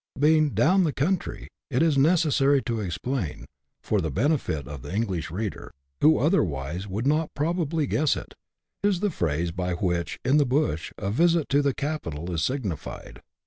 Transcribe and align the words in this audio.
Being" 0.17 0.49
down 0.55 0.83
the 0.83 0.93
country,"— 0.93 1.47
it 1.69 1.83
is 1.83 1.95
necessary 1.95 2.59
to 2.63 2.79
explain, 2.79 3.45
for 3.83 4.01
the 4.01 4.09
benefit 4.09 4.67
of 4.67 4.81
the 4.81 4.91
English 4.91 5.29
reader, 5.29 5.71
who 6.01 6.17
otherwise 6.17 6.87
would 6.87 7.05
not 7.05 7.31
probably 7.35 7.85
guess 7.85 8.17
it— 8.17 8.33
is 8.83 9.01
the 9.01 9.11
phrase 9.11 9.51
by 9.51 9.73
which, 9.73 10.19
in" 10.25 10.37
the 10.37 10.45
bush," 10.47 10.91
a 10.97 11.11
visit 11.11 11.49
to 11.49 11.61
the 11.61 11.75
capital 11.75 12.33
is 12.33 12.41
signified. 12.43 13.21